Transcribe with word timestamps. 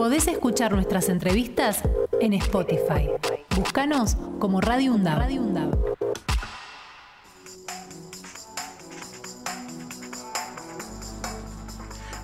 Podés 0.00 0.28
escuchar 0.28 0.72
nuestras 0.72 1.10
entrevistas 1.10 1.82
en 2.22 2.32
Spotify. 2.32 3.10
Búscanos 3.54 4.16
como 4.38 4.62
Radio 4.62 4.94
UNDAB. 4.94 5.28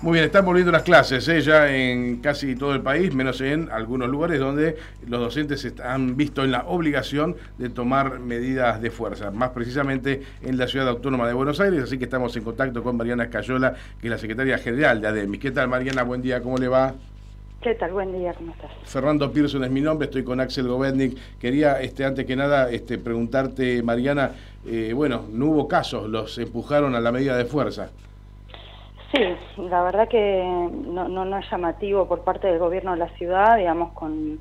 Muy 0.01 0.13
bien, 0.13 0.25
están 0.25 0.43
volviendo 0.43 0.71
las 0.71 0.81
clases 0.81 1.27
¿eh? 1.27 1.39
ya 1.41 1.71
en 1.71 2.17
casi 2.17 2.55
todo 2.55 2.73
el 2.73 2.81
país, 2.81 3.13
menos 3.13 3.41
en 3.41 3.69
algunos 3.71 4.09
lugares 4.09 4.39
donde 4.39 4.77
los 5.05 5.19
docentes 5.19 5.71
han 5.79 6.17
visto 6.17 6.43
en 6.43 6.49
la 6.49 6.63
obligación 6.65 7.35
de 7.59 7.69
tomar 7.69 8.17
medidas 8.17 8.81
de 8.81 8.89
fuerza, 8.89 9.29
más 9.29 9.51
precisamente 9.51 10.23
en 10.41 10.57
la 10.57 10.65
ciudad 10.65 10.89
autónoma 10.89 11.27
de 11.27 11.35
Buenos 11.35 11.59
Aires, 11.59 11.83
así 11.83 11.99
que 11.99 12.05
estamos 12.05 12.35
en 12.35 12.43
contacto 12.43 12.81
con 12.81 12.97
Mariana 12.97 13.25
Escayola, 13.25 13.75
que 14.01 14.07
es 14.07 14.11
la 14.11 14.17
secretaria 14.17 14.57
general 14.57 14.99
de 14.99 15.09
ADEMIS. 15.09 15.39
¿Qué 15.39 15.51
tal 15.51 15.67
Mariana? 15.67 16.01
Buen 16.01 16.23
día, 16.23 16.41
¿cómo 16.41 16.57
le 16.57 16.69
va? 16.69 16.95
¿Qué 17.61 17.73
tal? 17.73 17.91
Buen 17.91 18.13
día, 18.13 18.35
¿cómo 18.35 18.51
estás? 18.51 18.69
Fernando 18.83 19.31
Pearson 19.31 19.63
es 19.63 19.71
mi 19.71 19.81
nombre, 19.81 20.05
estoy 20.05 20.23
con 20.23 20.39
Axel 20.39 20.67
Govetnik. 20.67 21.17
Quería, 21.39 21.81
este, 21.81 22.05
antes 22.05 22.25
que 22.27 22.35
nada, 22.35 22.69
este, 22.69 22.99
preguntarte, 22.99 23.81
Mariana, 23.81 24.31
eh, 24.63 24.93
bueno, 24.93 25.23
no 25.31 25.47
hubo 25.47 25.67
casos, 25.67 26.07
los 26.07 26.37
empujaron 26.37 26.93
a 26.93 26.99
la 26.99 27.11
medida 27.11 27.35
de 27.35 27.45
fuerza. 27.45 27.89
Sí, 29.11 29.23
la 29.57 29.81
verdad 29.81 30.07
que 30.07 30.43
no, 30.43 31.07
no, 31.07 31.37
es 31.39 31.49
llamativo 31.49 32.07
por 32.07 32.21
parte 32.21 32.45
del 32.47 32.59
gobierno 32.59 32.91
de 32.91 32.97
la 32.99 33.09
ciudad, 33.17 33.57
digamos, 33.57 33.91
con, 33.93 34.39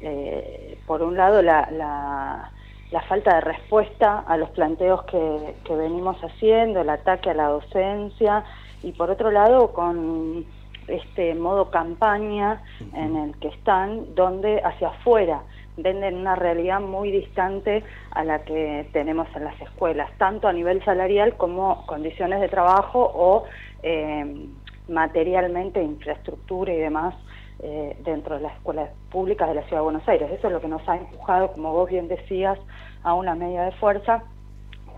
eh, 0.00 0.76
por 0.88 1.02
un 1.02 1.16
lado, 1.16 1.42
la, 1.42 1.70
la, 1.70 3.00
falta 3.08 3.36
de 3.36 3.40
respuesta 3.42 4.24
a 4.26 4.36
los 4.36 4.50
planteos 4.50 5.04
que, 5.04 5.54
que 5.64 5.74
venimos 5.76 6.16
haciendo, 6.22 6.80
el 6.80 6.90
ataque 6.90 7.30
a 7.30 7.34
la 7.34 7.46
docencia, 7.46 8.44
y 8.82 8.92
por 8.92 9.10
otro 9.10 9.30
lado, 9.30 9.72
con 9.72 10.44
este 10.90 11.34
modo 11.34 11.70
campaña 11.70 12.62
en 12.94 13.16
el 13.16 13.38
que 13.38 13.48
están, 13.48 14.14
donde 14.14 14.60
hacia 14.62 14.88
afuera 14.88 15.42
venden 15.76 16.16
una 16.16 16.36
realidad 16.36 16.80
muy 16.80 17.10
distante 17.10 17.82
a 18.10 18.24
la 18.24 18.44
que 18.44 18.88
tenemos 18.92 19.28
en 19.34 19.44
las 19.44 19.60
escuelas, 19.60 20.10
tanto 20.18 20.48
a 20.48 20.52
nivel 20.52 20.84
salarial 20.84 21.36
como 21.36 21.86
condiciones 21.86 22.40
de 22.40 22.48
trabajo 22.48 23.10
o 23.14 23.44
eh, 23.82 24.46
materialmente, 24.88 25.82
infraestructura 25.82 26.72
y 26.72 26.78
demás 26.78 27.14
eh, 27.62 27.96
dentro 28.04 28.36
de 28.36 28.42
las 28.42 28.54
escuelas 28.54 28.90
públicas 29.10 29.48
de 29.48 29.54
la 29.54 29.62
Ciudad 29.62 29.78
de 29.78 29.84
Buenos 29.84 30.08
Aires. 30.08 30.30
Eso 30.32 30.48
es 30.48 30.52
lo 30.52 30.60
que 30.60 30.68
nos 30.68 30.86
ha 30.88 30.96
empujado, 30.96 31.52
como 31.52 31.72
vos 31.72 31.88
bien 31.88 32.08
decías, 32.08 32.58
a 33.02 33.14
una 33.14 33.34
media 33.34 33.62
de 33.62 33.72
fuerza 33.72 34.24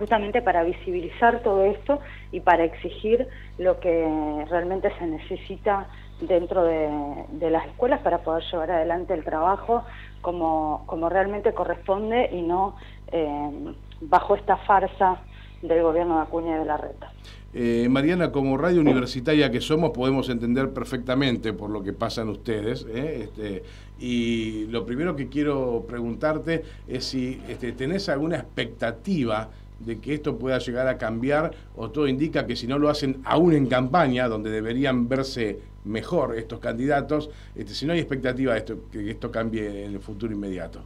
justamente 0.03 0.43
para 0.43 0.65
visibilizar 0.65 1.45
todo 1.45 1.63
esto 1.65 2.01
y 2.33 2.41
para 2.41 2.65
exigir 2.65 3.29
lo 3.57 3.79
que 3.79 4.45
realmente 4.51 4.91
se 4.99 5.07
necesita 5.07 5.87
dentro 6.21 6.65
de, 6.65 7.51
las 7.51 7.65
escuelas 7.69 8.01
para 8.01 8.19
poder 8.19 8.43
llevar 8.51 8.73
adelante 8.73 9.15
el 9.15 9.23
trabajo 9.23 9.85
como, 10.21 10.83
como 10.87 11.09
realmente 11.09 11.55
corresponde 11.55 12.31
y 12.33 12.43
no 12.43 12.75
eh, 13.13 13.75
bajo 14.01 14.35
esta 14.35 14.57
farsa 14.57 15.23
del 15.63 15.85
gobierno 15.85 16.17
de 16.17 16.23
Acuña 16.23 16.57
y 16.57 16.59
de 16.59 16.65
la 16.65 16.77
Reta. 16.79 17.13
Eh, 17.55 17.87
Mariana, 17.91 18.33
como 18.33 18.57
radio 18.57 18.81
universitaria 18.81 19.51
que 19.51 19.61
somos, 19.61 19.91
podemos 19.91 20.29
entender 20.31 20.73
perfectamente 20.73 21.53
por 21.53 21.71
lo 21.71 21.83
que 21.83 21.93
pasan 21.93 22.29
ustedes. 22.29 22.87
¿eh? 22.89 23.25
Este, 23.25 23.63
y 24.01 24.67
lo 24.69 24.87
primero 24.87 25.15
que 25.15 25.29
quiero 25.29 25.85
preguntarte 25.87 26.65
es 26.89 27.05
si 27.05 27.41
este, 27.49 27.73
tenés 27.73 28.09
alguna 28.09 28.37
expectativa 28.37 29.51
de 29.85 30.01
que 30.01 30.15
esto 30.15 30.39
pueda 30.39 30.59
llegar 30.59 30.89
a 30.89 30.99
cambiar 30.99 31.53
o 31.77 31.91
todo 31.91 32.07
indica 32.07 32.47
que 32.47 32.57
si 32.57 32.67
no 32.67 32.79
lo 32.79 32.89
hacen 32.89 33.23
aún 33.25 33.53
en 33.55 33.67
campaña, 33.67 34.29
donde 34.29 34.51
deberían 34.51 35.09
verse 35.09 35.61
mejor 35.85 36.37
estos 36.37 36.61
candidatos, 36.61 37.31
este, 37.55 37.75
si 37.75 37.87
no 37.87 37.93
hay 37.93 37.99
expectativa 37.99 38.53
de 38.53 38.59
esto, 38.59 38.77
que 38.91 39.11
esto 39.11 39.31
cambie 39.31 39.85
en 39.85 39.95
el 39.95 40.01
futuro 40.01 40.33
inmediato. 40.33 40.81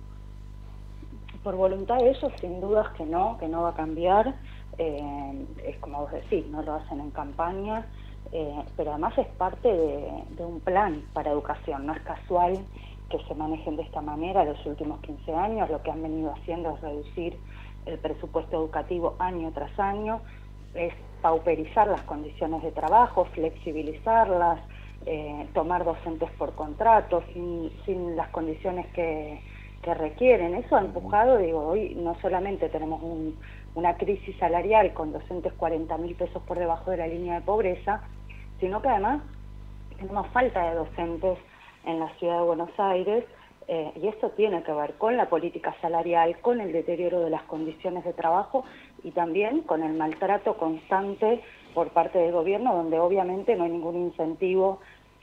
Por 1.43 1.55
voluntad 1.55 1.99
de 1.99 2.11
ellos, 2.11 2.33
sin 2.41 2.61
dudas 2.61 2.89
que 2.97 3.05
no, 3.05 3.37
que 3.39 3.47
no 3.47 3.63
va 3.63 3.71
a 3.71 3.75
cambiar. 3.75 4.35
Eh, 4.79 5.47
es 5.65 5.79
como 5.79 6.01
vos 6.01 6.13
decís, 6.13 6.47
no 6.49 6.63
lo 6.63 6.75
hacen 6.75 7.01
en 7.01 7.11
campaña, 7.11 7.87
eh, 8.33 8.63
pero 8.77 8.91
además 8.91 9.17
es 9.17 9.27
parte 9.39 9.69
de, 9.69 10.45
un 10.45 10.61
plan 10.61 11.03
para 11.13 11.31
educación, 11.31 11.87
no 11.87 11.95
es 11.95 12.03
casual 12.03 12.59
que 13.11 13.19
se 13.29 13.35
manejen 13.35 13.77
de 13.77 13.83
esta 13.83 14.01
manera 14.01 14.45
los 14.45 14.65
últimos 14.67 15.01
15 15.01 15.33
años, 15.33 15.71
lo 15.71 15.81
que 15.83 15.93
han 15.93 16.03
venido 16.03 16.33
haciendo 16.33 16.75
es 16.75 16.81
reducir 16.81 17.39
el 17.87 17.99
presupuesto 17.99 18.57
educativo 18.57 19.17
año 19.19 19.53
tras 19.53 19.79
año, 19.79 20.21
es 20.75 20.93
pauperizar 21.23 21.89
las 21.89 22.03
condiciones 22.03 22.63
de 22.63 22.73
trabajo, 22.73 23.25
flexibilizarlas, 23.27 24.61
eh, 25.07 25.47
tomar 25.55 25.85
docentes 25.85 26.31
por 26.33 26.55
contrato, 26.55 27.23
sin, 27.33 28.17
las 28.17 28.29
condiciones 28.29 28.87
que, 28.89 29.41
que, 29.83 29.95
requieren. 29.95 30.55
Eso 30.55 30.77
ha 30.77 30.81
empujado, 30.81 31.39
digo, 31.39 31.67
hoy 31.67 31.95
no 31.95 32.15
solamente 32.21 32.69
tenemos 32.69 33.03
una 33.75 33.97
crisis 33.97 34.37
salarial 34.39 34.93
con 34.93 35.13
docentes 35.13 35.53
40 35.55 35.97
mil 35.99 36.15
pesos 36.15 36.43
por 36.43 36.59
debajo 36.59 36.91
de 36.91 36.97
la 36.99 37.07
línea 37.07 37.37
de 37.37 37.41
pobreza, 37.43 38.03
sino 38.61 38.83
que 38.83 38.89
además 38.89 39.23
tenemos 39.99 40.27
falta 40.29 40.71
de 40.71 40.75
docentes 40.75 41.39
en 41.85 42.01
la 42.01 42.09
ciudad 42.19 42.39
de 42.39 42.45
Buenos 42.45 42.71
Aires 42.79 43.25
eh, 43.69 43.93
y 44.01 44.07
eso 44.07 44.31
tiene 44.31 44.63
que 44.63 44.73
ver 44.73 44.95
con 44.95 45.17
la 45.17 45.29
política 45.29 45.75
salarial, 45.81 46.39
con 46.41 46.61
el 46.61 46.73
deterioro 46.73 47.21
de 47.21 47.31
las 47.31 47.43
condiciones 47.43 48.05
de 48.05 48.13
trabajo 48.13 48.65
y 49.03 49.11
también 49.11 49.63
con 49.63 49.83
el 49.83 49.95
maltrato 49.95 50.57
constante 50.57 51.43
por 51.75 51.91
parte 51.91 52.19
del 52.19 52.33
gobierno, 52.33 52.77
donde 52.77 52.99
obviamente 52.99 53.57
no 53.57 53.65
hay 53.65 53.71
ningún 53.71 53.97
incentivo 53.97 54.81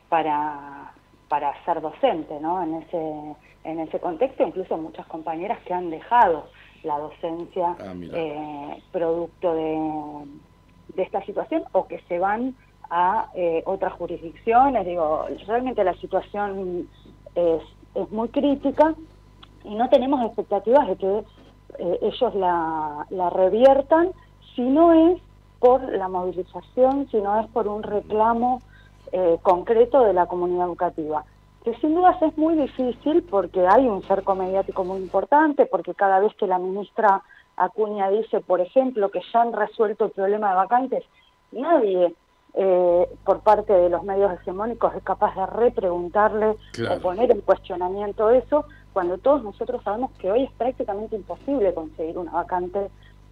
para, 0.10 0.92
para 1.30 1.54
ser 1.64 1.82
docente 1.82 2.40
¿no? 2.42 2.62
en, 2.62 2.76
ese, 2.76 3.36
en 3.64 3.80
ese 3.80 4.00
contexto, 4.00 4.46
incluso 4.46 4.78
muchas 4.78 5.08
compañeras 5.08 5.60
que 5.66 5.74
han 5.74 5.90
dejado 5.90 6.48
la 6.84 7.00
docencia 7.00 7.78
ah, 7.80 7.94
eh, 7.96 8.84
producto 8.92 9.54
de, 9.56 10.26
de 10.96 11.04
esta 11.04 11.26
situación 11.26 11.64
o 11.72 11.88
que 11.88 12.00
se 12.10 12.20
van 12.20 12.56
a 12.90 13.30
eh, 13.36 13.64
otras 13.66 13.94
jurisdicciones. 13.94 14.86
Digo, 14.86 15.28
realmente 15.48 15.84
la 15.84 15.94
situación 15.96 16.90
es 17.36 17.62
es 17.96 18.12
muy 18.12 18.30
crítica 18.30 18.96
y 19.64 19.76
no 19.76 19.90
tenemos 19.90 20.24
expectativas 20.26 20.88
de 20.88 20.96
que 20.98 21.24
eh, 21.80 22.00
ellos 22.02 22.36
la, 22.36 23.06
la 23.10 23.30
reviertan 23.30 24.12
si 24.56 24.62
no 24.62 24.92
es 24.94 25.22
por 25.60 25.82
la 25.94 26.10
movilización, 26.10 27.08
si 27.10 27.18
no 27.18 27.40
es 27.40 27.48
por 27.48 27.68
un 27.68 27.84
reclamo 27.84 28.62
eh, 29.12 29.38
concreto 29.42 30.04
de 30.04 30.14
la 30.14 30.26
comunidad 30.26 30.68
educativa. 30.68 31.24
Que 31.64 31.74
sin 31.76 31.96
dudas 31.96 32.22
es 32.22 32.38
muy 32.38 32.56
difícil 32.56 33.24
porque 33.24 33.66
hay 33.66 33.88
un 33.88 34.04
cerco 34.04 34.36
mediático 34.36 34.84
muy 34.84 34.98
importante, 34.98 35.66
porque 35.66 35.94
cada 35.94 36.20
vez 36.20 36.36
que 36.36 36.48
la 36.48 36.60
ministra 36.60 37.22
Acuña 37.56 38.10
dice, 38.10 38.42
por 38.42 38.60
ejemplo, 38.60 39.10
que 39.10 39.22
ya 39.32 39.42
han 39.42 39.54
resuelto 39.54 40.06
el 40.06 40.12
problema 40.12 40.50
de 40.50 40.56
vacantes, 40.56 41.04
nadie 41.52 42.14
eh, 42.56 43.10
por 43.24 43.40
parte 43.40 43.74
de 43.74 43.90
los 43.90 44.04
medios 44.04 44.32
hegemónicos 44.34 44.94
es 44.96 45.04
capaz 45.04 45.36
de 45.36 45.46
repreguntarle 45.46 46.56
o 46.90 47.00
poner 47.02 47.32
en 47.32 47.42
cuestionamiento 47.42 48.30
eso, 48.30 48.66
cuando 48.94 49.18
todos 49.18 49.44
nosotros 49.44 49.82
sabemos 49.84 50.12
que 50.20 50.32
hoy 50.32 50.44
es 50.44 50.52
prácticamente 50.52 51.16
imposible 51.16 51.74
conseguir 51.74 52.18
una 52.18 52.32
vacante 52.32 52.92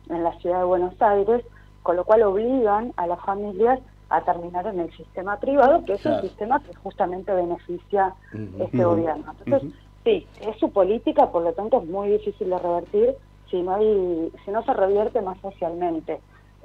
en 0.10 0.24
la 0.24 0.34
ciudad 0.40 0.60
de 0.60 0.66
Buenos 0.66 1.00
Aires, 1.02 1.46
con 1.84 1.96
lo 1.96 2.04
cual 2.04 2.24
obligan 2.24 2.94
a 2.98 3.06
las 3.06 3.20
familias 3.22 3.80
a 4.10 4.22
terminar 4.22 4.68
en 4.68 4.80
el 4.80 4.92
sistema 4.98 5.40
privado, 5.40 5.86
que 5.86 5.94
es 5.94 6.06
el 6.06 6.22
sistema 6.22 6.60
que 6.60 6.74
justamente 6.76 7.34
beneficia 7.34 8.14
este 8.60 8.84
gobierno. 8.84 9.34
Entonces, 9.46 9.72
sí, 10.04 10.28
es 10.42 10.58
su 10.58 10.72
política, 10.72 11.32
por 11.32 11.44
lo 11.44 11.54
tanto 11.54 11.82
es 11.82 11.88
muy 11.88 12.10
difícil 12.10 12.50
de 12.50 12.58
revertir 12.58 13.16
si 13.50 13.62
no, 13.62 13.76
hay, 13.76 14.32
si 14.44 14.52
no 14.52 14.64
se 14.64 14.74
revierte 14.74 15.22
más 15.22 15.38
socialmente. 15.42 16.20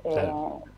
Eh, 0.04 0.32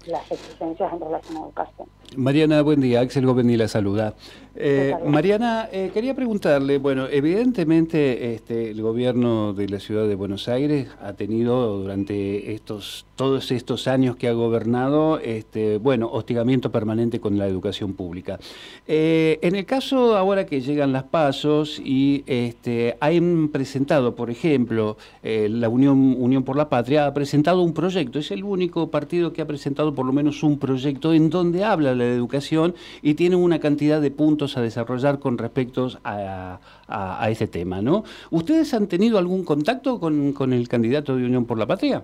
las 0.06 0.30
exigencias 0.30 0.92
en 0.92 1.00
relación 1.00 1.36
a 1.36 1.40
educación. 1.40 1.88
Mariana, 2.16 2.62
buen 2.62 2.80
día. 2.80 3.00
Axel 3.00 3.26
Gómez 3.26 3.46
la 3.58 3.68
saluda. 3.68 4.14
Eh, 4.60 4.92
Mariana, 5.06 5.68
eh, 5.70 5.92
quería 5.94 6.16
preguntarle, 6.16 6.78
bueno, 6.78 7.06
evidentemente 7.08 8.34
este, 8.34 8.70
el 8.72 8.82
gobierno 8.82 9.52
de 9.52 9.68
la 9.68 9.78
ciudad 9.78 10.08
de 10.08 10.16
Buenos 10.16 10.48
Aires 10.48 10.88
ha 11.00 11.12
tenido 11.12 11.78
durante 11.78 12.54
estos 12.54 13.06
todos 13.14 13.50
estos 13.50 13.88
años 13.88 14.14
que 14.14 14.28
ha 14.28 14.32
gobernado, 14.32 15.18
este, 15.18 15.78
bueno, 15.78 16.08
hostigamiento 16.12 16.70
permanente 16.70 17.20
con 17.20 17.36
la 17.36 17.48
educación 17.48 17.94
pública. 17.94 18.38
Eh, 18.86 19.40
en 19.42 19.56
el 19.56 19.64
caso 19.64 20.16
ahora 20.16 20.46
que 20.46 20.60
llegan 20.60 20.92
las 20.92 21.02
pasos 21.02 21.80
y 21.84 22.22
este, 22.26 22.96
han 23.00 23.48
presentado, 23.48 24.14
por 24.14 24.30
ejemplo, 24.30 24.96
la 25.22 25.68
Unión, 25.68 26.16
Unión 26.18 26.44
por 26.44 26.56
la 26.56 26.68
Patria 26.68 27.06
ha 27.06 27.14
presentado 27.14 27.62
un 27.62 27.74
proyecto, 27.74 28.20
es 28.20 28.30
el 28.30 28.44
único 28.44 28.88
partido 28.88 29.32
que 29.32 29.42
ha 29.42 29.46
presentado 29.46 29.94
por 29.94 30.06
lo 30.06 30.12
menos 30.12 30.44
un 30.44 30.58
proyecto 30.58 31.12
en 31.12 31.28
donde 31.28 31.64
habla 31.64 31.94
de 31.94 31.97
la 31.98 32.04
educación 32.04 32.74
y 33.02 33.14
tiene 33.14 33.36
una 33.36 33.58
cantidad 33.58 34.00
de 34.00 34.10
puntos 34.10 34.56
a 34.56 34.62
desarrollar 34.62 35.18
con 35.18 35.36
respecto 35.36 35.88
a, 36.04 36.58
a, 36.88 37.30
ese 37.30 37.46
tema, 37.46 37.82
¿no? 37.82 38.04
¿Ustedes 38.30 38.72
han 38.74 38.86
tenido 38.86 39.18
algún 39.18 39.44
contacto 39.44 40.00
con, 40.00 40.32
con 40.32 40.52
el 40.52 40.68
candidato 40.68 41.16
de 41.16 41.24
Unión 41.24 41.44
por 41.44 41.58
la 41.58 41.66
Patria? 41.66 42.02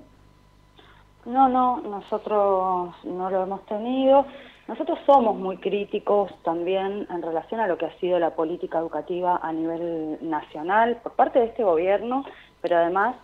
No, 1.27 1.49
no, 1.49 1.81
nosotros 1.81 2.95
no 3.05 3.31
lo 3.31 3.43
hemos 3.45 3.65
tenido. 3.67 4.27
nosotros 4.69 4.99
somos 5.07 5.37
muy 5.37 5.57
críticos 5.57 6.31
también 6.43 7.07
en 7.11 7.23
relación 7.23 7.61
a 7.61 7.67
lo 7.67 7.79
que 7.79 7.87
ha 7.87 7.99
sido 7.99 8.19
la 8.19 8.31
política 8.31 8.79
educativa 8.79 9.41
a 9.43 9.53
nivel 9.53 10.19
nacional 10.21 10.99
por 11.03 11.13
parte 11.13 11.39
de 11.39 11.47
este 11.47 11.65
gobierno, 11.65 12.25
pero 12.61 12.77
además, 12.77 13.17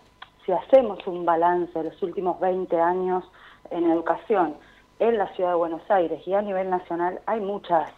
si 0.45 0.51
hacemos 0.51 1.05
un 1.05 1.25
balance 1.25 1.77
de 1.77 1.91
los 1.91 2.01
últimos 2.01 2.39
20 2.39 2.79
años 2.79 3.23
en 3.69 3.89
educación 3.89 4.55
en 5.01 5.17
la 5.17 5.27
ciudad 5.33 5.49
de 5.49 5.55
Buenos 5.55 5.81
Aires 5.89 6.21
y 6.27 6.33
a 6.35 6.43
nivel 6.43 6.69
nacional, 6.69 7.19
hay 7.25 7.39
muchas 7.39 7.89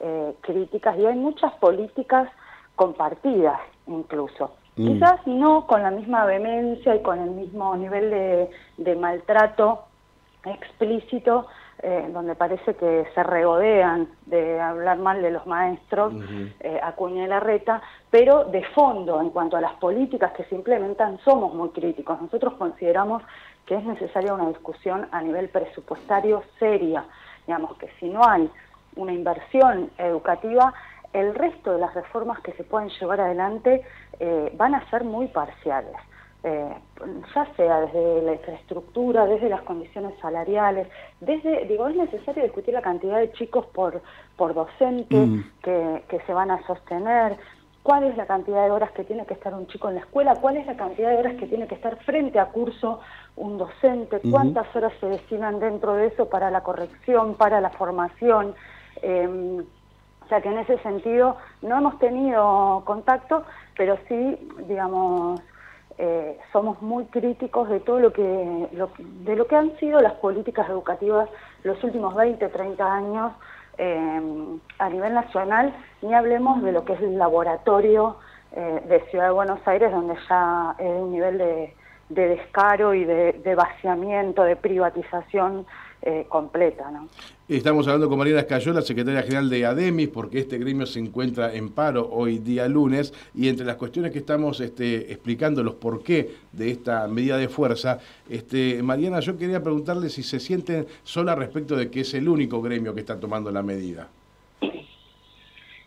eh, 0.00 0.34
críticas 0.40 0.98
y 0.98 1.06
hay 1.06 1.14
muchas 1.14 1.52
políticas 1.54 2.28
compartidas 2.74 3.60
incluso. 3.86 4.56
Mm. 4.74 4.86
Quizás 4.86 5.26
no 5.26 5.68
con 5.68 5.84
la 5.84 5.92
misma 5.92 6.24
vehemencia 6.24 6.96
y 6.96 7.02
con 7.02 7.20
el 7.20 7.30
mismo 7.30 7.76
nivel 7.76 8.10
de, 8.76 8.96
maltrato 8.96 9.84
explícito, 10.44 11.46
eh, 11.80 12.10
donde 12.12 12.34
parece 12.34 12.74
que 12.74 13.06
se 13.14 13.22
regodean 13.22 14.08
de 14.26 14.60
hablar 14.60 14.98
mal 14.98 15.22
de 15.22 15.30
los 15.30 15.46
maestros, 15.46 16.12
eh, 16.58 16.80
Acuña 16.82 17.24
y 17.24 17.28
Larreta, 17.28 17.80
pero 18.10 18.44
de 18.46 18.64
fondo, 18.74 19.20
en 19.20 19.30
cuanto 19.30 19.56
a 19.56 19.60
las 19.60 19.74
políticas 19.74 20.32
que 20.32 20.42
se 20.44 20.56
implementan, 20.56 21.18
somos 21.24 21.54
muy 21.54 21.68
críticos. 21.68 22.20
Nosotros 22.20 22.54
consideramos 22.54 23.22
que 23.68 23.76
es 23.76 23.84
necesaria 23.84 24.32
una 24.32 24.48
discusión 24.48 25.06
a 25.12 25.20
nivel 25.20 25.50
presupuestario 25.50 26.42
seria, 26.58 27.04
digamos 27.46 27.76
que 27.76 27.90
si 28.00 28.08
no 28.08 28.26
hay 28.26 28.50
una 28.96 29.12
inversión 29.12 29.90
educativa, 29.98 30.72
el 31.12 31.34
resto 31.34 31.72
de 31.72 31.78
las 31.78 31.92
reformas 31.94 32.40
que 32.40 32.52
se 32.52 32.64
pueden 32.64 32.88
llevar 32.88 33.20
adelante 33.20 33.82
eh, 34.20 34.52
van 34.56 34.74
a 34.74 34.88
ser 34.88 35.04
muy 35.04 35.28
parciales. 35.28 35.94
Eh, 36.44 36.74
ya 37.34 37.46
sea 37.56 37.80
desde 37.80 38.22
la 38.22 38.32
infraestructura, 38.34 39.26
desde 39.26 39.50
las 39.50 39.62
condiciones 39.62 40.18
salariales, 40.20 40.88
desde, 41.20 41.66
digo, 41.66 41.88
es 41.88 41.96
necesario 41.96 42.44
discutir 42.44 42.72
la 42.72 42.80
cantidad 42.80 43.18
de 43.18 43.32
chicos 43.32 43.66
por, 43.66 44.00
por 44.36 44.54
docente 44.54 45.16
mm. 45.16 45.50
que, 45.62 46.04
que 46.08 46.20
se 46.20 46.32
van 46.32 46.50
a 46.52 46.64
sostener, 46.66 47.36
cuál 47.88 48.04
es 48.04 48.18
la 48.18 48.26
cantidad 48.26 48.66
de 48.66 48.70
horas 48.70 48.90
que 48.92 49.02
tiene 49.02 49.24
que 49.24 49.32
estar 49.32 49.54
un 49.54 49.66
chico 49.66 49.88
en 49.88 49.94
la 49.94 50.02
escuela, 50.02 50.36
cuál 50.42 50.58
es 50.58 50.66
la 50.66 50.76
cantidad 50.76 51.08
de 51.08 51.16
horas 51.16 51.36
que 51.36 51.46
tiene 51.46 51.66
que 51.66 51.74
estar 51.74 51.96
frente 52.04 52.38
a 52.38 52.44
curso 52.44 53.00
un 53.34 53.56
docente, 53.56 54.20
cuántas 54.30 54.76
horas 54.76 54.92
se 55.00 55.06
destinan 55.06 55.58
dentro 55.58 55.94
de 55.94 56.08
eso 56.08 56.28
para 56.28 56.50
la 56.50 56.60
corrección, 56.62 57.34
para 57.36 57.62
la 57.62 57.70
formación. 57.70 58.54
Eh, 59.00 59.64
o 60.22 60.28
sea 60.28 60.42
que 60.42 60.50
en 60.50 60.58
ese 60.58 60.76
sentido 60.80 61.38
no 61.62 61.78
hemos 61.78 61.98
tenido 61.98 62.82
contacto, 62.84 63.44
pero 63.74 63.96
sí, 64.06 64.50
digamos, 64.66 65.40
eh, 65.96 66.38
somos 66.52 66.82
muy 66.82 67.06
críticos 67.06 67.70
de 67.70 67.80
todo 67.80 68.00
lo 68.00 68.12
que, 68.12 68.22
de 68.22 69.34
lo 69.34 69.46
que 69.46 69.56
han 69.56 69.74
sido 69.78 69.98
las 70.00 70.12
políticas 70.16 70.68
educativas 70.68 71.30
los 71.62 71.82
últimos 71.82 72.14
20, 72.14 72.48
30 72.48 72.84
años 72.84 73.32
eh, 73.78 74.58
a 74.78 74.88
nivel 74.88 75.14
nacional, 75.14 75.74
ni 76.02 76.14
hablemos 76.14 76.62
de 76.62 76.72
lo 76.72 76.84
que 76.84 76.94
es 76.94 77.00
el 77.00 77.18
laboratorio 77.18 78.16
eh, 78.52 78.82
de 78.88 79.00
Ciudad 79.10 79.26
de 79.26 79.32
Buenos 79.32 79.60
Aires, 79.66 79.90
donde 79.90 80.16
ya 80.28 80.70
hay 80.78 80.86
un 80.86 81.12
nivel 81.12 81.38
de, 81.38 81.74
descaro 82.08 82.94
y 82.94 83.04
de 83.04 83.54
vaciamiento, 83.54 84.42
de 84.42 84.56
privatización 84.56 85.66
eh, 86.02 86.26
completa. 86.28 86.90
¿no? 86.90 87.08
Estamos 87.48 87.86
hablando 87.86 88.08
con 88.08 88.18
Mariana 88.18 88.40
Escayola, 88.40 88.82
secretaria 88.82 89.22
general 89.22 89.48
de 89.48 89.66
ADEMIS, 89.66 90.08
porque 90.08 90.38
este 90.38 90.58
gremio 90.58 90.86
se 90.86 91.00
encuentra 91.00 91.54
en 91.54 91.70
paro 91.70 92.08
hoy 92.10 92.38
día 92.38 92.68
lunes, 92.68 93.12
y 93.34 93.48
entre 93.48 93.66
las 93.66 93.76
cuestiones 93.76 94.12
que 94.12 94.18
estamos 94.18 94.60
este, 94.60 95.12
explicando 95.12 95.62
los 95.62 95.74
por 95.74 96.02
qué 96.02 96.30
de 96.52 96.70
esta 96.70 97.08
medida 97.08 97.36
de 97.36 97.48
fuerza, 97.48 97.98
este, 98.28 98.82
Mariana, 98.82 99.20
yo 99.20 99.36
quería 99.36 99.62
preguntarle 99.62 100.08
si 100.08 100.22
se 100.22 100.40
sienten 100.40 100.86
sola 101.02 101.34
respecto 101.34 101.74
de 101.74 101.90
que 101.90 102.00
es 102.00 102.14
el 102.14 102.28
único 102.28 102.60
gremio 102.62 102.94
que 102.94 103.00
está 103.00 103.18
tomando 103.18 103.50
la 103.50 103.62
medida. 103.62 104.08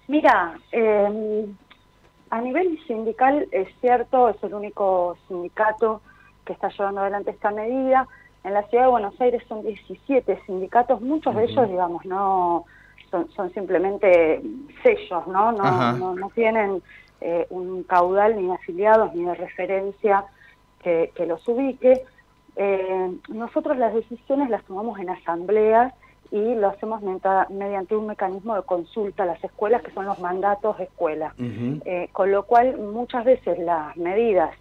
Mira, 0.08 0.60
em, 0.72 1.56
a 2.32 2.42
nivel 2.42 2.80
sindical 2.86 3.48
es 3.52 3.68
cierto, 3.80 4.30
es 4.30 4.44
el 4.44 4.54
único 4.54 5.18
sindicato 5.28 6.02
que 6.44 6.54
está 6.54 6.70
llevando 6.70 7.02
adelante 7.02 7.32
esta 7.32 7.52
medida. 7.52 8.08
En 8.44 8.54
la 8.54 8.64
ciudad 8.64 8.86
de 8.86 8.90
Buenos 8.90 9.22
Aires 9.22 9.44
son 9.48 9.62
17 9.62 10.42
sindicatos, 10.46 11.02
muchos 11.02 11.36
de 11.36 11.44
ellos, 11.46 11.70
digamos, 11.70 12.06
no 12.06 12.66
son, 13.36 13.54
simplemente 13.54 14.42
sellos, 14.84 15.28
¿no? 15.28 15.52
No, 15.52 16.16
no, 16.16 16.30
tienen 16.30 16.82
eh, 17.20 17.46
un 17.50 17.84
caudal 17.84 18.36
ni 18.36 18.48
de 18.48 18.54
afiliados 18.54 19.14
ni 19.14 19.26
de 19.26 19.36
referencia 19.36 20.26
que, 20.82 21.12
los 21.28 21.46
ubique. 21.48 22.04
Eh, 22.56 23.12
nosotros 23.30 23.78
las 23.78 23.94
decisiones 23.94 24.50
las 24.50 24.64
tomamos 24.64 25.00
en 25.00 25.10
asambleas 25.10 25.94
y 26.32 26.56
lo 26.56 26.70
hacemos 26.70 27.02
mediante 27.50 27.96
un 27.96 28.08
mecanismo 28.08 28.56
de 28.56 28.64
consulta 28.64 29.24
a 29.24 29.26
las 29.26 29.44
escuelas, 29.44 29.84
que 29.84 29.92
son 29.92 30.06
los 30.06 30.20
mandatos 30.20 30.78
de 30.78 30.86
escuela. 30.86 31.36
Eh, 31.38 32.10
con 32.14 32.32
lo 32.32 32.44
cual, 32.44 32.78
muchas 32.78 33.26
veces 33.26 33.60
las 33.60 33.96
medidas 33.98 34.52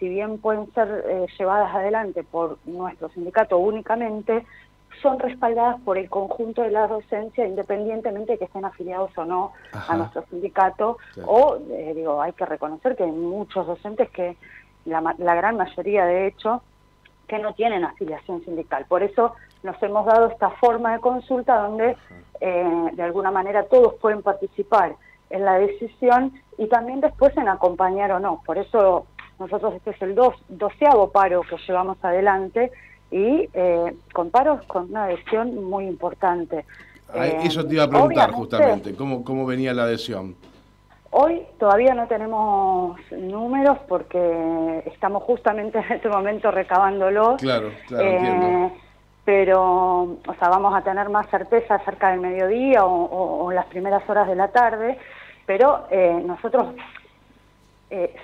si 0.00 0.08
bien 0.08 0.38
pueden 0.38 0.72
ser 0.72 1.04
eh, 1.06 1.26
llevadas 1.38 1.72
adelante 1.74 2.24
por 2.24 2.58
nuestro 2.64 3.10
sindicato 3.10 3.58
únicamente, 3.58 4.46
son 5.02 5.18
respaldadas 5.18 5.80
por 5.82 5.98
el 5.98 6.08
conjunto 6.08 6.62
de 6.62 6.70
la 6.70 6.86
docencia, 6.86 7.46
independientemente 7.46 8.32
de 8.32 8.38
que 8.38 8.46
estén 8.46 8.64
afiliados 8.64 9.16
o 9.16 9.24
no 9.24 9.52
a 9.72 9.96
nuestro 9.96 10.24
sindicato. 10.30 10.98
O, 11.26 11.58
eh, 11.70 11.92
digo, 11.94 12.20
hay 12.20 12.32
que 12.32 12.46
reconocer 12.46 12.96
que 12.96 13.04
hay 13.04 13.12
muchos 13.12 13.66
docentes 13.66 14.10
que, 14.10 14.36
la, 14.86 15.34
gran 15.34 15.56
mayoría 15.56 16.06
de 16.06 16.26
hecho, 16.26 16.62
que 17.28 17.38
no 17.38 17.54
tienen 17.54 17.84
afiliación 17.84 18.42
sindical. 18.44 18.86
Por 18.86 19.02
eso 19.02 19.34
nos 19.62 19.80
hemos 19.82 20.06
dado 20.06 20.26
esta 20.26 20.50
forma 20.50 20.92
de 20.94 21.00
consulta 21.00 21.60
donde, 21.60 21.96
eh, 22.40 22.90
de 22.92 23.02
alguna 23.02 23.30
manera, 23.30 23.64
todos 23.64 23.94
pueden 23.94 24.22
participar 24.22 24.96
en 25.28 25.44
la 25.44 25.58
decisión 25.58 26.32
y 26.58 26.66
también 26.66 27.00
después 27.00 27.36
en 27.36 27.48
acompañar 27.48 28.10
o 28.12 28.18
no. 28.18 28.42
Por 28.44 28.58
eso 28.58 29.06
nosotros 29.40 29.74
este 29.74 29.90
es 29.90 30.02
el 30.02 30.14
dos, 30.14 30.34
doceavo 30.48 31.10
paro 31.10 31.40
que 31.40 31.56
llevamos 31.66 31.96
adelante 32.02 32.70
y 33.10 33.48
eh, 33.54 33.94
con 34.12 34.30
paros 34.30 34.64
con 34.66 34.90
una 34.90 35.04
adhesión 35.04 35.64
muy 35.64 35.86
importante. 35.86 36.66
Ah, 37.12 37.26
eh, 37.26 37.38
eso 37.44 37.66
te 37.66 37.74
iba 37.74 37.84
a 37.84 37.88
preguntar 37.88 38.30
justamente, 38.30 38.94
¿cómo, 38.94 39.24
¿cómo 39.24 39.46
venía 39.46 39.72
la 39.72 39.84
adhesión? 39.84 40.36
Hoy 41.10 41.42
todavía 41.58 41.94
no 41.94 42.06
tenemos 42.06 43.00
números 43.10 43.78
porque 43.88 44.84
estamos 44.86 45.24
justamente 45.24 45.78
en 45.78 45.92
este 45.92 46.08
momento 46.08 46.52
recabándolos. 46.52 47.40
Claro, 47.40 47.72
claro, 47.88 48.04
eh, 48.04 48.72
Pero, 49.24 50.02
o 50.02 50.34
sea, 50.38 50.50
vamos 50.50 50.72
a 50.72 50.82
tener 50.82 51.08
más 51.08 51.28
certeza 51.30 51.80
cerca 51.80 52.10
del 52.10 52.20
mediodía 52.20 52.84
o, 52.84 53.50
las 53.50 53.66
primeras 53.66 54.08
horas 54.08 54.28
de 54.28 54.36
la 54.36 54.48
tarde. 54.48 54.98
Pero 55.46 55.86
eh, 55.90 56.22
nosotros, 56.24 56.74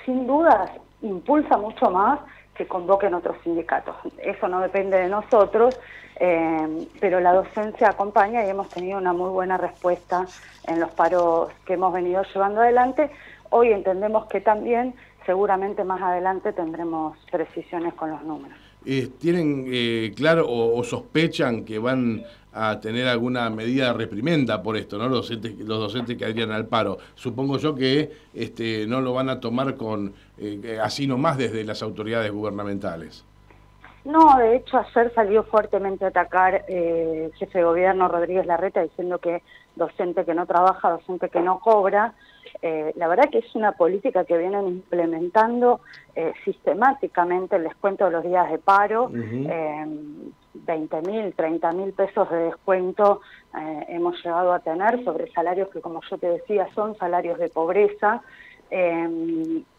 sin 0.04 0.28
dudas, 0.28 0.70
impulsa 1.02 1.56
mucho 1.56 1.90
más 1.90 2.20
que 2.54 2.66
convoquen 2.66 3.14
otros 3.14 3.36
sindicatos. 3.44 3.96
Eso 4.18 4.48
no 4.48 4.60
depende 4.60 4.96
de 4.96 5.08
nosotros, 5.08 5.78
eh, 6.18 6.88
pero 7.00 7.20
la 7.20 7.32
docencia 7.34 7.90
acompaña 7.90 8.44
y 8.44 8.48
hemos 8.48 8.68
tenido 8.70 8.98
una 8.98 9.12
muy 9.12 9.30
buena 9.30 9.58
respuesta 9.58 10.26
en 10.66 10.80
los 10.80 10.90
paros 10.92 11.50
que 11.66 11.74
hemos 11.74 11.92
venido 11.92 12.22
llevando 12.34 12.62
adelante. 12.62 13.10
Hoy 13.50 13.72
entendemos 13.72 14.26
que 14.26 14.40
también 14.40 14.94
seguramente 15.26 15.84
más 15.84 16.00
adelante 16.00 16.52
tendremos 16.52 17.18
precisiones 17.30 17.92
con 17.94 18.10
los 18.10 18.22
números. 18.22 18.56
Eh, 18.88 19.08
¿Tienen 19.18 19.66
eh, 19.66 20.12
claro 20.16 20.46
o, 20.48 20.82
sospechan 20.84 21.64
que 21.64 21.78
van 21.78 22.22
a 22.56 22.80
tener 22.80 23.06
alguna 23.06 23.50
medida 23.50 23.88
de 23.88 23.92
reprimenda 23.92 24.62
por 24.62 24.76
esto, 24.76 24.96
¿no? 24.98 25.08
Los 25.08 25.28
docentes, 25.28 25.58
los 25.58 25.78
docentes 25.78 26.16
que 26.16 26.25
harían 26.25 26.50
al 26.52 26.66
paro. 26.66 26.98
Supongo 27.14 27.58
yo 27.58 27.75
que 27.75 28.10
este, 28.34 28.86
no 28.86 29.00
lo 29.00 29.12
van 29.12 29.28
a 29.28 29.40
tomar 29.40 29.76
con 29.76 30.14
eh, 30.38 30.78
así 30.82 31.06
nomás 31.06 31.36
desde 31.36 31.64
las 31.64 31.82
autoridades 31.82 32.32
gubernamentales. 32.32 33.25
No, 34.06 34.38
de 34.38 34.56
hecho 34.56 34.78
ayer 34.78 35.12
salió 35.14 35.42
fuertemente 35.42 36.04
a 36.04 36.08
atacar 36.08 36.64
eh, 36.68 37.25
el 37.26 37.34
jefe 37.34 37.58
de 37.58 37.64
gobierno 37.64 38.06
Rodríguez 38.06 38.46
Larreta 38.46 38.80
diciendo 38.80 39.18
que 39.18 39.42
docente 39.75 40.25
que 40.25 40.32
no 40.32 40.46
trabaja, 40.46 40.90
docente 40.90 41.28
que 41.28 41.40
no 41.40 41.58
cobra. 41.58 42.14
Eh, 42.62 42.92
la 42.96 43.08
verdad 43.08 43.28
que 43.30 43.38
es 43.38 43.54
una 43.54 43.72
política 43.72 44.25
que 44.25 44.38
vienen 44.38 44.68
implementando 44.68 45.80
eh, 46.14 46.32
sistemáticamente 46.44 47.56
el 47.56 47.64
descuento 47.64 48.04
de 48.06 48.10
los 48.12 48.25
días 48.25 48.50
de 48.50 48.58
paro. 48.58 49.10
20 50.66 51.02
mil, 51.02 51.32
30 51.35 51.73
mil 51.73 51.92
pesos 51.92 52.28
de 52.30 52.37
descuento 52.44 53.20
hemos 53.88 54.23
llegado 54.23 54.52
a 54.52 54.58
tener 54.58 55.02
sobre 55.02 55.32
salarios 55.32 55.68
que, 55.70 55.80
como 55.80 56.02
yo 56.11 56.18
te 56.18 56.28
decía, 56.28 56.68
son 56.75 56.94
salarios 56.99 57.38
de 57.38 57.49
pobreza. 57.49 58.23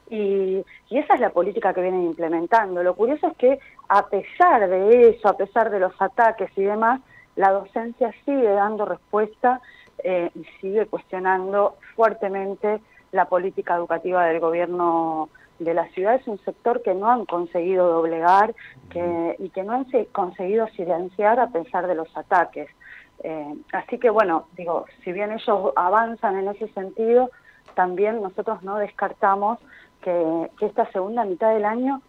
Y, 0.10 0.66
esa 0.90 1.16
es 1.16 1.20
la 1.20 1.30
política 1.32 1.74
que 1.74 1.82
vienen 1.82 2.04
implementando. 2.04 2.82
Lo 2.82 2.96
curioso 2.96 3.28
es 3.28 3.38
que 3.38 3.60
a 3.90 4.08
pesar 4.08 4.70
de 4.70 5.10
eso, 5.10 5.28
a 5.28 5.38
pesar 5.38 5.70
de 5.70 5.80
los 5.80 5.94
ataques 6.02 6.50
y 6.56 6.64
demás, 6.64 7.02
la 7.36 7.52
docencia 7.52 8.14
sigue 8.26 8.50
dando 8.50 8.86
respuesta 8.86 9.62
eh, 10.04 10.32
y 10.34 10.44
sigue 10.60 10.86
cuestionando 10.88 11.76
fuertemente 11.96 12.80
la 13.12 13.26
política 13.26 13.76
educativa 13.76 14.26
del 14.26 14.40
gobierno 14.40 15.30
de 15.60 15.74
la 15.74 15.88
ciudad. 15.90 16.16
Es 16.16 16.28
un 16.28 16.40
sector 16.40 16.82
que 16.82 16.94
no 16.94 17.10
han 17.10 17.26
conseguido 17.26 17.88
doblegar 17.90 18.56
que, 18.90 19.36
y 19.40 19.50
que 19.50 19.64
no 19.64 19.74
han 19.74 19.86
conseguido 20.12 20.68
silenciar 20.70 21.40
a 21.40 21.50
pesar 21.50 21.88
de 21.88 21.96
los 21.96 22.16
ataques. 22.16 22.70
Eh, 23.24 23.56
así 23.74 23.98
que 23.98 24.10
bueno, 24.10 24.48
digo, 24.56 24.86
si 25.04 25.12
bien 25.12 25.32
ellos 25.32 25.74
avanzan 25.76 26.38
en 26.38 26.50
ese 26.50 26.68
sentido, 26.70 27.32
también 27.76 28.22
nosotros 28.22 28.62
no 28.64 28.78
descartamos 28.78 29.60
que, 30.02 30.50
esta 30.62 30.90
segunda 30.92 31.26
mitad 31.26 31.54
del 31.54 31.66
año 31.66 32.02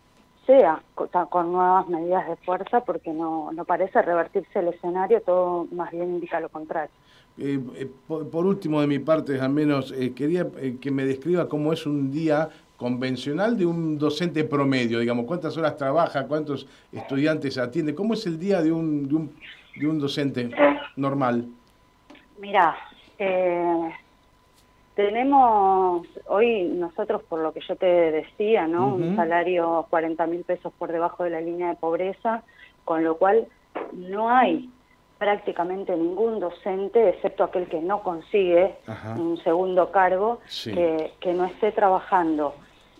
sea 0.47 0.83
con, 0.95 1.53
nuevas 1.53 1.89
medidas 1.89 2.27
de 2.29 2.37
fuerza 2.37 2.81
porque 2.81 3.13
no, 3.13 3.53
no 3.53 3.65
parece 3.65 4.01
revertirse 4.01 4.59
el 4.59 4.69
escenario, 4.69 5.21
todo 5.23 5.67
más 5.73 5.91
bien 5.91 6.05
indica 6.05 6.41
lo 6.41 6.49
contrario. 6.49 6.91
Eh, 7.37 7.61
eh, 7.77 7.91
por, 8.07 8.47
último, 8.47 8.81
de 8.81 8.87
mi 8.87 8.99
parte, 8.99 9.41
al 9.41 9.51
menos, 9.51 9.93
quería 10.17 10.47
que 10.81 10.91
me 10.91 11.05
describa 11.05 11.49
cómo 11.49 11.73
es 11.73 11.87
un 11.87 12.11
día 12.11 12.49
convencional 12.79 13.59
de 13.59 13.67
un 13.67 13.99
docente 13.99 14.45
promedio, 14.45 15.01
digamos, 15.01 15.27
cuántas 15.27 15.57
horas 15.59 15.77
trabaja, 15.77 16.29
cuántos 16.29 16.67
estudiantes 16.93 17.59
atiende, 17.59 17.95
cómo 17.95 18.15
es 18.15 18.25
el 18.25 18.39
día 18.39 18.63
de 18.63 18.71
un, 18.71 19.09
de 19.09 19.15
un, 19.17 19.35
de 19.75 19.87
un 19.87 19.99
docente 19.99 20.49
normal. 20.95 21.45
Mira, 22.39 22.77
eh, 23.19 23.91
tenemos 24.95 26.07
hoy 26.29 26.69
nosotros, 26.69 27.21
por 27.29 27.41
lo 27.41 27.53
que 27.53 27.61
yo 27.67 27.75
te 27.75 27.87
decía, 27.87 28.69
¿no? 28.69 28.95
Un 28.95 29.17
salario 29.17 29.85
40 29.91 30.27
mil 30.29 30.45
pesos 30.45 30.73
por 30.79 30.93
debajo 30.93 31.25
de 31.25 31.31
la 31.31 31.41
línea 31.41 31.71
de 31.71 31.75
pobreza, 31.75 32.45
con 32.85 33.03
lo 33.03 33.17
cual 33.17 33.49
no 33.93 34.31
hay 34.31 34.71
prácticamente 35.19 35.97
ningún 35.97 36.39
docente, 36.39 37.09
excepto 37.09 37.43
aquel 37.43 37.67
que 37.67 37.81
no 37.81 38.05
consigue 38.05 38.77
un 39.17 39.37
segundo 39.43 39.91
cargo, 39.91 40.39
que, 40.63 41.13
que 41.19 41.35
no 41.35 41.47
esté 41.47 41.73
trabajando 41.73 42.55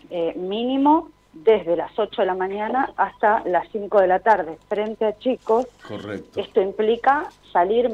eh, 0.09 0.33
mínimo 0.35 1.09
desde 1.33 1.75
las 1.75 1.97
8 1.97 2.21
de 2.21 2.25
la 2.25 2.35
mañana 2.35 2.91
hasta 2.97 3.43
las 3.45 3.67
5 3.71 4.01
de 4.01 4.07
la 4.07 4.19
tarde 4.19 4.57
frente 4.67 5.05
a 5.05 5.17
chicos. 5.17 5.67
Correcto. 5.87 6.39
Esto 6.39 6.61
implica 6.61 7.29
salir 7.51 7.89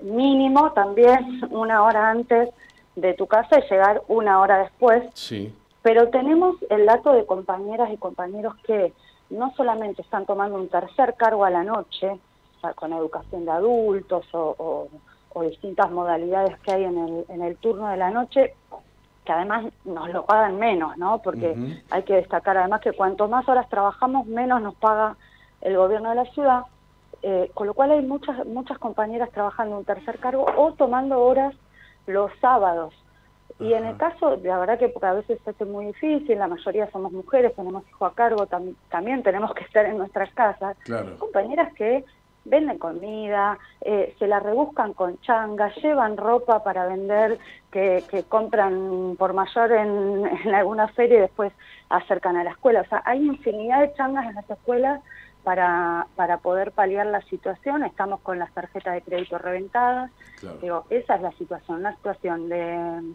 mínimo 0.00 0.72
también 0.72 1.40
una 1.50 1.82
hora 1.82 2.10
antes 2.10 2.50
de 2.96 3.14
tu 3.14 3.26
casa 3.26 3.58
y 3.58 3.70
llegar 3.70 4.02
una 4.08 4.40
hora 4.40 4.58
después. 4.58 5.04
Sí. 5.14 5.54
Pero 5.82 6.08
tenemos 6.08 6.56
el 6.70 6.86
dato 6.86 7.12
de 7.12 7.26
compañeras 7.26 7.90
y 7.92 7.96
compañeros 7.96 8.54
que 8.66 8.92
no 9.30 9.52
solamente 9.56 10.02
están 10.02 10.26
tomando 10.26 10.56
un 10.56 10.68
tercer 10.68 11.14
cargo 11.14 11.44
a 11.44 11.50
la 11.50 11.64
noche, 11.64 12.18
con 12.74 12.92
educación 12.92 13.44
de 13.44 13.50
adultos 13.50 14.24
o, 14.32 14.88
o, 15.34 15.42
distintas 15.42 15.90
modalidades 15.90 16.58
que 16.60 16.72
hay 16.72 16.84
en 16.84 16.96
el, 16.96 17.24
en 17.28 17.42
el 17.42 17.56
turno 17.56 17.88
de 17.88 17.96
la 17.96 18.10
noche, 18.10 18.54
que 19.24 19.32
además 19.32 19.66
nos 19.84 20.10
lo 20.10 20.26
pagan 20.26 20.58
menos, 20.58 20.96
¿no? 20.98 21.18
Porque 21.22 21.56
hay 21.90 22.02
que 22.02 22.14
destacar 22.14 22.58
además 22.58 22.80
que 22.82 22.92
cuanto 22.92 23.28
más 23.28 23.48
horas 23.48 23.68
trabajamos, 23.68 24.26
menos 24.26 24.60
nos 24.60 24.74
paga 24.74 25.16
el 25.62 25.76
gobierno 25.76 26.10
de 26.10 26.16
la 26.16 26.24
ciudad, 26.26 26.64
eh, 27.22 27.50
con 27.54 27.66
lo 27.66 27.74
cual 27.74 27.92
hay 27.92 28.02
muchas 28.02 28.44
muchas 28.46 28.78
compañeras 28.78 29.30
trabajando 29.30 29.78
un 29.78 29.84
tercer 29.84 30.18
cargo 30.18 30.44
o 30.56 30.72
tomando 30.72 31.20
horas 31.20 31.54
los 32.06 32.30
sábados. 32.40 32.94
Y 33.60 33.72
en 33.72 33.86
el 33.86 33.96
caso, 33.96 34.36
la 34.42 34.58
verdad 34.58 34.78
que 34.78 34.92
a 35.00 35.12
veces 35.12 35.38
se 35.44 35.50
hace 35.50 35.64
muy 35.64 35.86
difícil, 35.86 36.38
la 36.38 36.48
mayoría 36.48 36.90
somos 36.90 37.12
mujeres, 37.12 37.54
tenemos 37.54 37.88
hijo 37.88 38.04
a 38.04 38.14
cargo, 38.14 38.46
también 38.90 39.22
tenemos 39.22 39.54
que 39.54 39.64
estar 39.64 39.86
en 39.86 39.96
nuestras 39.96 40.32
casas. 40.34 40.76
Compañeras 41.18 41.72
que 41.74 42.04
venden 42.44 42.78
comida, 42.78 43.58
eh, 43.80 44.14
se 44.18 44.26
la 44.26 44.40
rebuscan 44.40 44.92
con 44.92 45.20
changas, 45.20 45.74
llevan 45.76 46.16
ropa 46.16 46.62
para 46.62 46.86
vender 46.86 47.38
que, 47.70 48.02
compran 48.28 49.16
por 49.18 49.32
mayor 49.32 49.72
en, 49.72 50.54
alguna 50.54 50.88
feria 50.88 51.18
y 51.18 51.22
después 51.22 51.52
acercan 51.88 52.36
a 52.36 52.44
la 52.44 52.50
escuela. 52.50 52.82
O 52.82 52.86
sea, 52.86 53.02
hay 53.04 53.24
infinidad 53.24 53.80
de 53.80 53.94
changas 53.94 54.26
en 54.26 54.34
las 54.34 54.48
escuelas 54.48 55.00
para, 55.42 56.06
para 56.16 56.38
poder 56.38 56.72
paliar 56.72 57.06
la 57.06 57.22
situación. 57.22 57.84
Estamos 57.84 58.20
con 58.20 58.38
las 58.38 58.52
tarjetas 58.52 58.94
de 58.94 59.02
crédito 59.02 59.38
reventadas. 59.38 60.10
Digo, 60.60 60.84
esa 60.90 61.16
es 61.16 61.22
la 61.22 61.32
situación, 61.32 61.78
una 61.78 61.94
situación 61.96 62.48
de, 62.48 63.14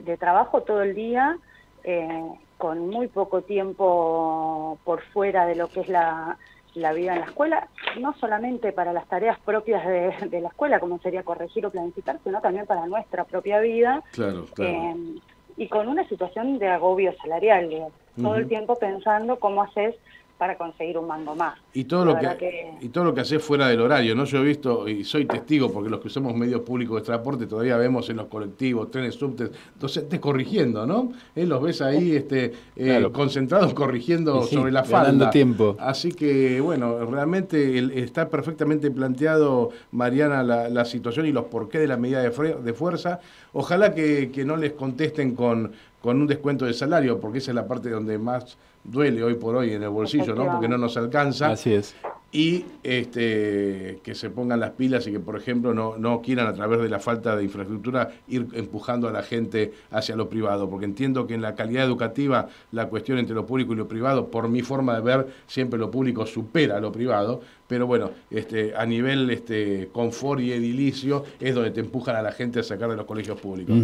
de 0.00 0.16
trabajo 0.16 0.62
todo 0.62 0.82
el 0.82 0.94
día. 0.94 1.36
Eh, 1.84 2.30
con 2.60 2.90
muy 2.90 3.08
poco 3.08 3.40
tiempo 3.40 4.78
por 4.84 5.00
fuera 5.14 5.46
de 5.46 5.54
lo 5.54 5.68
que 5.68 5.80
es 5.80 5.88
la, 5.88 6.36
la 6.74 6.92
vida 6.92 7.14
en 7.14 7.20
la 7.20 7.26
escuela, 7.26 7.68
no 7.98 8.14
solamente 8.14 8.72
para 8.72 8.92
las 8.92 9.06
tareas 9.08 9.38
propias 9.40 9.86
de, 9.86 10.40
la 10.40 10.48
escuela, 10.48 10.80
como 10.80 10.98
sería 10.98 11.22
corregir 11.22 11.66
o 11.66 11.70
planificar, 11.70 12.18
sino 12.24 12.40
también 12.40 12.66
para 12.66 12.86
nuestra 12.86 13.24
propia 13.24 13.60
vida. 13.60 14.02
Claro, 14.12 14.46
claro. 14.54 14.70
Eh, 14.70 15.20
y 15.56 15.68
con 15.68 15.88
una 15.88 16.08
situación 16.08 16.58
de 16.58 16.68
agobio 16.68 17.14
salarial, 17.20 17.88
todo 18.20 18.36
el 18.36 18.48
tiempo 18.48 18.76
pensando 18.76 19.38
cómo 19.38 19.62
haces 19.62 19.94
para 20.40 20.56
conseguir 20.56 20.96
un 20.96 21.06
mango 21.06 21.34
más. 21.36 21.58
Y 21.74 21.84
todo, 21.84 22.06
lo 22.06 22.18
que, 22.18 22.72
y 22.80 22.88
todo 22.88 23.04
lo 23.04 23.12
que 23.12 23.20
haces 23.20 23.44
fuera 23.44 23.68
del 23.68 23.82
horario, 23.82 24.14
¿no? 24.14 24.24
Yo 24.24 24.38
he 24.38 24.42
visto, 24.42 24.88
y 24.88 25.04
soy 25.04 25.26
testigo, 25.26 25.70
porque 25.70 25.90
los 25.90 26.00
que 26.00 26.06
usamos 26.06 26.34
medios 26.34 26.62
públicos 26.62 27.02
de 27.02 27.04
transporte 27.04 27.46
todavía 27.46 27.76
vemos 27.76 28.08
en 28.08 28.16
los 28.16 28.26
colectivos, 28.28 28.90
trenes, 28.90 29.16
subtes, 29.16 29.50
docentes 29.78 30.18
corrigiendo, 30.18 30.86
¿no? 30.86 31.12
Eh, 31.36 31.44
los 31.44 31.60
ves 31.62 31.82
ahí 31.82 32.16
este, 32.16 32.54
eh, 32.74 33.06
concentrados 33.12 33.74
corrigiendo 33.74 34.42
sobre 34.44 34.72
la 34.72 34.82
falda. 34.82 35.28
tiempo. 35.28 35.76
Así 35.78 36.12
que, 36.12 36.58
bueno, 36.62 37.04
realmente 37.04 38.00
está 38.00 38.30
perfectamente 38.30 38.90
planteado, 38.90 39.68
Mariana, 39.90 40.42
la, 40.42 40.84
situación 40.86 41.26
y 41.26 41.32
los 41.32 41.44
porqués 41.44 41.82
de 41.82 41.86
la 41.86 41.98
medida 41.98 42.22
de, 42.22 42.30
de 42.30 42.72
fuerza. 42.72 43.20
Ojalá 43.52 43.94
que, 43.94 44.30
que 44.30 44.46
no 44.46 44.56
les 44.56 44.72
contesten 44.72 45.34
con, 45.34 45.72
con 46.00 46.20
un 46.20 46.26
descuento 46.26 46.64
de 46.64 46.72
salario, 46.72 47.20
porque 47.20 47.38
esa 47.38 47.50
es 47.50 47.54
la 47.54 47.66
parte 47.66 47.90
donde 47.90 48.18
más 48.18 48.56
duele 48.84 49.22
hoy 49.22 49.34
por 49.34 49.56
hoy 49.56 49.72
en 49.72 49.82
el 49.82 49.90
bolsillo, 49.90 50.34
¿no? 50.34 50.50
Porque 50.50 50.68
no 50.68 50.78
nos 50.78 50.96
alcanza. 50.96 51.50
Así 51.50 51.74
es. 51.74 51.94
Y 52.32 52.64
este, 52.84 53.98
que 54.04 54.14
se 54.14 54.30
pongan 54.30 54.60
las 54.60 54.70
pilas 54.70 55.04
y 55.08 55.12
que, 55.12 55.18
por 55.18 55.36
ejemplo, 55.36 55.74
no, 55.74 55.96
no 55.98 56.22
quieran 56.22 56.46
a 56.46 56.52
través 56.52 56.80
de 56.80 56.88
la 56.88 57.00
falta 57.00 57.34
de 57.34 57.42
infraestructura 57.42 58.10
ir 58.28 58.46
empujando 58.52 59.08
a 59.08 59.12
la 59.12 59.24
gente 59.24 59.72
hacia 59.90 60.14
lo 60.14 60.28
privado, 60.28 60.70
porque 60.70 60.84
entiendo 60.84 61.26
que 61.26 61.34
en 61.34 61.42
la 61.42 61.56
calidad 61.56 61.84
educativa 61.84 62.48
la 62.70 62.86
cuestión 62.86 63.18
entre 63.18 63.34
lo 63.34 63.46
público 63.46 63.72
y 63.72 63.76
lo 63.76 63.88
privado, 63.88 64.28
por 64.28 64.48
mi 64.48 64.62
forma 64.62 64.94
de 64.94 65.00
ver, 65.00 65.26
siempre 65.48 65.78
lo 65.78 65.90
público 65.90 66.24
supera 66.24 66.76
a 66.76 66.80
lo 66.80 66.92
privado, 66.92 67.40
pero 67.66 67.86
bueno, 67.86 68.10
este, 68.30 68.74
a 68.76 68.86
nivel 68.86 69.28
este, 69.30 69.88
confort 69.92 70.40
y 70.40 70.52
edilicio 70.52 71.24
es 71.40 71.54
donde 71.54 71.72
te 71.72 71.80
empujan 71.80 72.14
a 72.14 72.22
la 72.22 72.32
gente 72.32 72.60
a 72.60 72.62
sacar 72.62 72.90
de 72.90 72.96
los 72.96 73.06
colegios 73.06 73.40
públicos. 73.40 73.76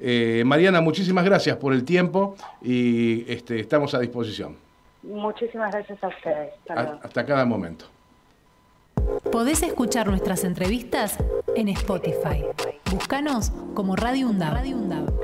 Eh, 0.00 0.42
Mariana, 0.44 0.80
muchísimas 0.80 1.24
gracias 1.24 1.56
por 1.56 1.72
el 1.72 1.84
tiempo 1.84 2.36
y 2.62 3.24
este, 3.30 3.60
estamos 3.60 3.94
a 3.94 4.00
disposición. 4.00 4.71
Muchísimas 5.02 5.72
gracias 5.72 6.02
a 6.02 6.08
ustedes. 6.08 6.52
Hasta, 6.68 7.26
cada 7.26 7.44
momento. 7.44 7.86
Podés 9.30 9.62
escuchar 9.62 10.06
nuestras 10.06 10.44
entrevistas 10.44 11.18
en 11.56 11.68
Spotify. 11.68 12.44
Búscanos 12.90 13.50
como 13.74 13.96
Radio 13.96 14.28
UNDAV. 14.28 15.21